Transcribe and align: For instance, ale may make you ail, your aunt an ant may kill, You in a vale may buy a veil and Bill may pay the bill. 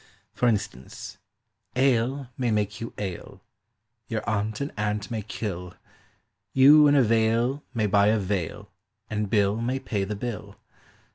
For 0.33 0.47
instance, 0.47 1.19
ale 1.75 2.29
may 2.35 2.49
make 2.49 2.81
you 2.81 2.91
ail, 2.97 3.43
your 4.07 4.27
aunt 4.27 4.59
an 4.59 4.71
ant 4.75 5.11
may 5.11 5.21
kill, 5.21 5.75
You 6.53 6.87
in 6.87 6.95
a 6.95 7.03
vale 7.03 7.61
may 7.75 7.85
buy 7.85 8.07
a 8.07 8.17
veil 8.17 8.71
and 9.11 9.29
Bill 9.29 9.61
may 9.61 9.77
pay 9.77 10.03
the 10.03 10.15
bill. 10.15 10.55